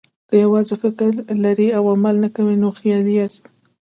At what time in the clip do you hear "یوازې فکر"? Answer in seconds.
0.43-1.11